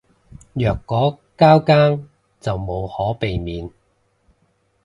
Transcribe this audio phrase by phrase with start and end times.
[0.55, 2.09] 若果交更
[2.39, 3.69] 就無可避免